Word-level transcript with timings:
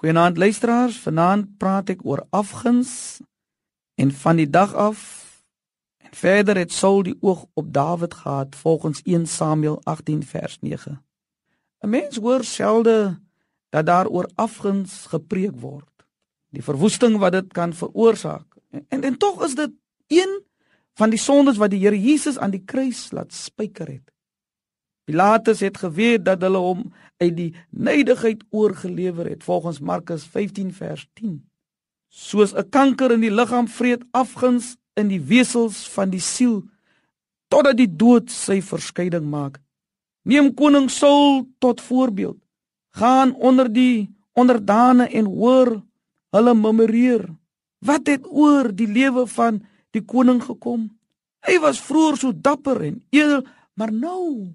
Goeienaand 0.00 0.36
luisteraars, 0.36 0.96
vanaand 1.04 1.58
praat 1.60 1.90
ek 1.92 2.06
oor 2.08 2.22
afguns 2.32 3.20
en 4.00 4.08
van 4.22 4.38
die 4.40 4.46
dag 4.48 4.70
af 4.72 5.00
en 6.00 6.14
verder 6.16 6.56
het 6.56 6.72
Saul 6.72 7.02
die 7.04 7.18
oog 7.20 7.42
op 7.52 7.66
Dawid 7.68 8.14
gehad 8.22 8.56
volgens 8.56 9.02
1 9.04 9.26
Samuel 9.28 9.76
18 9.84 10.22
vers 10.24 10.56
9. 10.64 10.96
'n 11.84 11.88
Mens 11.88 12.16
hoor 12.16 12.44
selde 12.44 13.20
dat 13.68 13.86
daar 13.86 14.08
oor 14.08 14.30
afguns 14.34 15.04
gepreek 15.12 15.60
word. 15.60 15.92
Die 16.48 16.64
verwoesting 16.64 17.18
wat 17.18 17.32
dit 17.32 17.52
kan 17.52 17.76
veroorsaak. 17.76 18.56
En 18.70 18.84
en, 18.88 19.02
en 19.02 19.18
tog 19.18 19.44
is 19.44 19.54
dit 19.54 19.70
een 20.06 20.32
van 20.94 21.10
die 21.10 21.20
sondes 21.20 21.60
wat 21.60 21.70
die 21.70 21.84
Here 21.84 22.00
Jesus 22.00 22.38
aan 22.38 22.56
die 22.56 22.64
kruis 22.64 23.10
laat 23.10 23.32
spyker 23.32 23.88
het. 23.88 24.12
Pilatus 25.10 25.60
het 25.60 25.78
geweet 25.82 26.22
dat 26.24 26.42
hulle 26.46 26.58
hom 26.62 26.82
uit 27.18 27.32
die 27.34 27.50
neydigheid 27.74 28.44
oorgelewer 28.54 29.26
het 29.26 29.42
volgens 29.42 29.80
Markus 29.82 30.22
15 30.22 30.68
vers 30.72 31.08
10. 31.18 31.40
Soos 32.08 32.54
'n 32.54 32.68
kanker 32.70 33.10
in 33.10 33.20
die 33.20 33.34
liggaam 33.34 33.68
vreet 33.68 34.04
afguns 34.10 34.76
in 34.94 35.08
die 35.08 35.20
wesels 35.20 35.88
van 35.88 36.10
die 36.10 36.20
siel 36.20 36.62
totdat 37.48 37.76
die 37.76 37.96
dood 37.96 38.30
sy 38.30 38.60
verskeiding 38.62 39.26
maak. 39.30 39.58
Neem 40.22 40.54
koning 40.54 40.90
Saul 40.90 41.48
tot 41.58 41.80
voorbeeld. 41.80 42.38
Gaan 42.90 43.34
onder 43.34 43.72
die 43.72 44.14
onderdane 44.32 45.08
en 45.08 45.24
hoor 45.26 45.82
hulle 46.30 46.54
memoreer. 46.54 47.34
Wat 47.78 48.06
het 48.06 48.26
oor 48.26 48.74
die 48.74 48.88
lewe 48.88 49.26
van 49.26 49.66
die 49.90 50.04
koning 50.04 50.42
gekom? 50.42 50.98
Hy 51.40 51.58
was 51.58 51.80
vroeër 51.80 52.16
so 52.16 52.32
dapper 52.32 52.80
en 52.82 53.02
edel, 53.10 53.42
maar 53.74 53.92
nou 53.92 54.54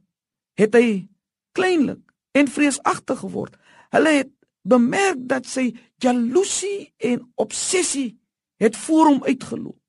het 0.59 0.75
hy 0.75 1.07
kleinlik 1.55 2.01
en 2.35 2.47
vreesagtig 2.51 3.19
geword. 3.19 3.55
Hulle 3.95 4.11
het 4.21 4.31
bemerk 4.67 5.21
dat 5.29 5.47
sy 5.47 5.69
jaloesie 6.03 6.93
en 6.97 7.21
obsessie 7.39 8.17
het 8.59 8.77
voor 8.77 9.05
hom 9.05 9.23
uitgeloop. 9.23 9.81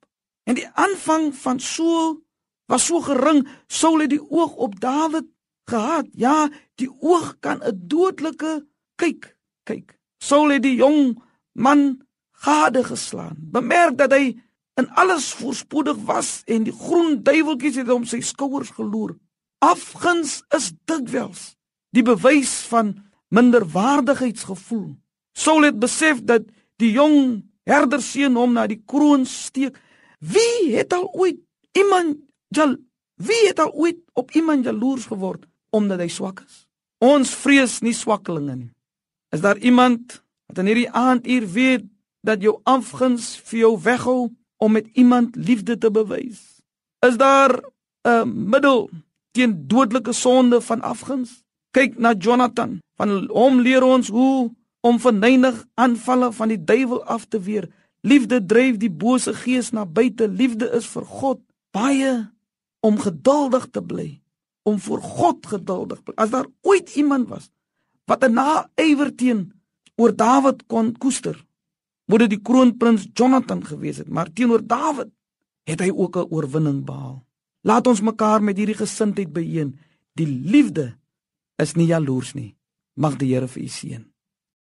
En 0.46 0.54
die 0.58 0.68
aanvang 0.74 1.32
van 1.34 1.60
so 1.60 2.20
was 2.66 2.86
so 2.86 3.00
gering, 3.00 3.46
Saul 3.66 4.02
het 4.02 4.10
die 4.10 4.22
oog 4.22 4.54
op 4.54 4.80
Dawid 4.80 5.26
gehad. 5.70 6.06
Ja, 6.12 6.48
die 6.74 6.90
oog 6.90 7.36
kan 7.40 7.62
'n 7.62 7.86
dodelike 7.86 8.66
kyk 8.94 9.36
kyk. 9.64 9.98
Saul 10.18 10.48
het 10.54 10.62
die 10.62 10.76
jong 10.76 11.22
man 11.52 12.06
gade 12.32 12.84
geslaan. 12.84 13.36
Bemerk 13.38 13.98
dat 13.98 14.12
hy 14.12 14.36
in 14.74 14.88
alles 14.90 15.32
voorspoedig 15.32 15.96
was 16.04 16.42
en 16.44 16.66
die 16.68 16.74
groen 16.74 17.22
duiweltjies 17.22 17.76
het 17.80 17.88
hom 17.88 18.04
sy 18.04 18.20
skouers 18.20 18.70
geloer. 18.70 19.16
Afguns 19.64 20.42
is 20.56 20.72
dikwels 20.84 21.54
die 21.96 22.04
bewys 22.04 22.66
van 22.68 22.92
minderwaardigheidsgevoel. 23.32 24.94
Saul 25.36 25.68
het 25.68 25.78
besef 25.80 26.20
dat 26.28 26.44
die 26.80 26.92
jong 26.92 27.44
herderseun 27.66 28.36
hom 28.36 28.54
na 28.56 28.66
die 28.68 28.82
kroon 28.84 29.24
steek. 29.26 29.76
Wie 30.20 30.76
het 30.76 30.92
al 30.92 31.08
ooit 31.12 31.40
iemand 31.76 32.20
jal 32.54 32.76
wie 33.16 33.46
het 33.46 33.60
al 33.60 33.72
ooit 33.72 33.98
op 34.12 34.30
iemand 34.36 34.64
jaloers 34.64 35.08
geword 35.08 35.46
omdat 35.72 36.00
hy 36.04 36.08
swak 36.12 36.42
is? 36.44 36.64
Ons 37.00 37.32
vrees 37.36 37.80
nie 37.84 37.94
swakkelinge 37.96 38.54
nie. 38.56 38.72
Is 39.32 39.42
daar 39.44 39.58
iemand 39.58 40.20
wat 40.48 40.60
in 40.62 40.70
hierdie 40.70 40.90
aanduur 40.90 41.48
weet 41.52 41.88
dat 42.26 42.44
jou 42.44 42.58
afguns 42.64 43.34
vir 43.48 43.58
jou 43.64 43.72
weghou 43.82 44.20
om 44.56 44.72
met 44.72 44.88
iemand 44.94 45.36
liefde 45.36 45.78
te 45.78 45.90
bewys? 45.90 46.60
Is 47.04 47.16
daar 47.16 47.60
'n 48.04 48.48
middel 48.50 48.90
teen 49.36 49.56
dodelike 49.68 50.14
sonde 50.16 50.60
van 50.64 50.82
afguns. 50.82 51.42
Kyk 51.76 51.98
na 52.00 52.14
Jonathan. 52.14 52.78
Van 52.96 53.26
hom 53.28 53.60
leer 53.60 53.84
ons 53.84 54.08
hoe 54.08 54.52
om 54.86 55.00
verneig 55.02 55.64
aanvalle 55.74 56.30
van 56.32 56.52
die 56.52 56.62
duiwel 56.64 57.02
af 57.04 57.26
te 57.28 57.40
weer. 57.40 57.68
Liefde 58.06 58.40
dryf 58.44 58.78
die 58.80 58.92
bose 58.92 59.34
gees 59.34 59.72
na 59.74 59.84
buite. 59.86 60.28
Liefde 60.28 60.70
is 60.78 60.86
vir 60.88 61.04
God 61.04 61.42
baie 61.74 62.14
om 62.86 62.98
geduldig 63.02 63.66
te 63.74 63.82
bly, 63.82 64.08
om 64.62 64.78
vir 64.78 65.02
God 65.02 65.46
geduldig 65.50 66.02
bly. 66.04 66.14
As 66.22 66.30
daar 66.30 66.46
ooit 66.62 66.94
iemand 66.96 67.28
was 67.28 67.50
wat 68.06 68.22
'n 68.24 68.38
naaiwer 68.38 69.10
teen 69.16 69.52
oor 69.96 70.12
Dawid 70.14 70.66
kon 70.66 70.94
koester, 70.98 71.36
moet 72.06 72.18
dit 72.18 72.30
die 72.30 72.42
kroonprins 72.42 73.08
Jonathan 73.12 73.64
gewees 73.64 73.96
het, 73.96 74.08
maar 74.08 74.32
teenoor 74.32 74.62
Dawid 74.66 75.10
het 75.66 75.80
hy 75.80 75.90
ook 75.90 76.16
'n 76.16 76.30
oorwinning 76.30 76.84
behaal. 76.84 77.26
Laat 77.66 77.88
ons 77.90 78.00
mekaar 78.00 78.44
met 78.46 78.58
hierdie 78.60 78.78
gesindheid 78.78 79.32
beeen. 79.34 79.74
Die 80.14 80.28
liefde 80.28 80.94
is 81.58 81.74
nie 81.74 81.88
jaloers 81.90 82.34
nie. 82.38 82.54
Mag 82.94 83.18
die 83.18 83.32
Here 83.32 83.48
vir 83.50 83.62
u 83.62 83.68
seën. 83.68 84.04